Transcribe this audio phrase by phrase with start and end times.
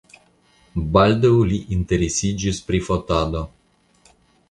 [0.95, 3.47] Baldaŭ li interesiĝis pri fotado.